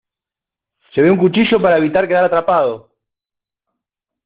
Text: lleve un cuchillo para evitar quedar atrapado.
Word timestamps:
lleve 0.95 1.11
un 1.11 1.17
cuchillo 1.19 1.61
para 1.61 1.77
evitar 1.77 2.07
quedar 2.07 2.23
atrapado. 2.25 2.89